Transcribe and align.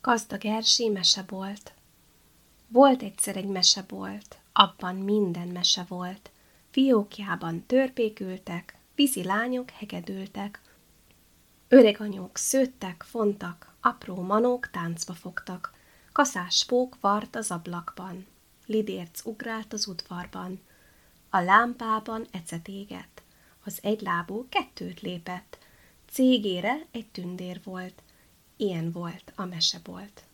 Gazdag 0.00 0.44
Erzsé 0.44 0.88
mesebolt. 0.88 1.72
Volt 2.68 3.02
egyszer 3.02 3.36
egy 3.36 3.46
mesebolt, 3.46 4.38
abban 4.52 4.96
minden 4.96 5.48
mese 5.48 5.84
volt. 5.88 6.30
Fiókjában 6.70 7.66
törpék 7.66 8.20
ültek, 8.20 8.78
vízi 8.94 9.24
lányok 9.24 9.70
hegedültek. 9.70 10.60
Öreg 11.68 12.00
anyók 12.00 12.36
szőttek, 12.36 13.02
fontak, 13.02 13.74
apró 13.80 14.22
manók 14.22 14.70
táncba 14.70 15.12
fogtak. 15.12 15.72
Kaszás 16.12 16.64
pók 16.64 16.96
vart 17.00 17.36
az 17.36 17.50
ablakban, 17.50 18.26
lidérc 18.66 19.24
ugrált 19.24 19.72
az 19.72 19.86
udvarban. 19.86 20.60
A 21.30 21.40
lámpában 21.40 22.26
ecet 22.30 22.68
égett, 22.68 23.22
az 23.64 23.78
egylábú 23.82 24.46
kettőt 24.48 25.00
lépett, 25.00 25.58
cégére 26.10 26.86
egy 26.90 27.06
tündér 27.06 27.60
volt, 27.64 28.02
ilyen 28.58 28.92
volt 28.92 29.32
a 29.34 29.44
mesebolt. 29.44 30.27